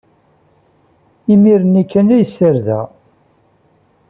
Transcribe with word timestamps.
Imir-nni 1.33 1.83
kan 1.91 2.07
ay 2.15 2.25
ssardeɣ. 2.29 2.87